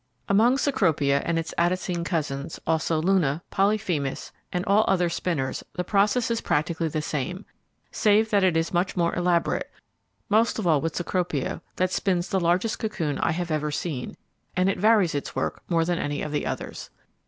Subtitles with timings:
[0.27, 6.31] Among Cecropia and its Attacine cousins, also Luna, Polyphemus, and all other spinners the process
[6.31, 7.45] is practically the same,
[7.91, 9.69] save that it is much more elaborate;
[10.27, 14.17] most of all with Cecropia, that spins the largest cocoon I ever have seen,
[14.57, 16.89] and it varies its work more than any of the others.